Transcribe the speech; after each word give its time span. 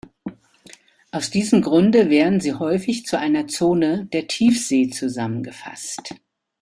Aus 1.11 1.29
diesem 1.29 1.61
Grunde 1.61 2.09
werden 2.09 2.39
sie 2.39 2.55
häufig 2.55 3.05
zu 3.05 3.19
einer 3.19 3.45
Zone, 3.45 4.07
der 4.13 4.25
Tiefsee, 4.25 4.89
zusammengefasst. 4.89 6.15